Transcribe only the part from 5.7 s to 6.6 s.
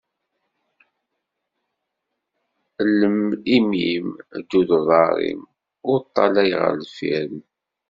ur ṭalay